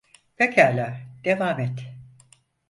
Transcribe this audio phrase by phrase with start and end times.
[0.37, 1.75] Pekâlâ, devam et.